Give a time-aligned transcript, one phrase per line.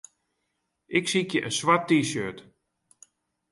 [0.97, 2.39] Ik sykje in swart T-shirt.